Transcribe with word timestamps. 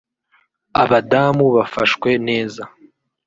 abadamu 0.81 1.45
bafashwe 1.55 2.09
neza 2.27 2.63